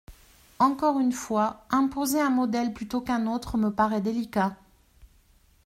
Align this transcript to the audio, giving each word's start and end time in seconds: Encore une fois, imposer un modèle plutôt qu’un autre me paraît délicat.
Encore 0.57 0.99
une 0.99 1.11
fois, 1.11 1.63
imposer 1.69 2.19
un 2.19 2.31
modèle 2.31 2.73
plutôt 2.73 3.01
qu’un 3.01 3.27
autre 3.27 3.59
me 3.59 3.69
paraît 3.71 4.01
délicat. 4.01 4.55